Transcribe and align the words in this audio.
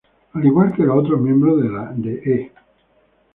Al 0.33 0.43
igual 0.43 0.73
que 0.73 0.81
los 0.81 0.97
otros 0.97 1.21
miembros 1.21 1.61
de 1.97 2.13
"E". 2.25 2.51